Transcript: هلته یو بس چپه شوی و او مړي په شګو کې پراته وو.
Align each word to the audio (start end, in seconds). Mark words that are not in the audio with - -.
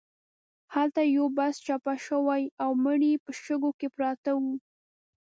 هلته 0.75 1.01
یو 1.17 1.25
بس 1.37 1.55
چپه 1.65 1.93
شوی 2.05 2.41
و 2.53 2.53
او 2.63 2.71
مړي 2.85 3.13
په 3.23 3.31
شګو 3.43 3.71
کې 3.79 3.87
پراته 3.95 4.31
وو. 4.41 4.53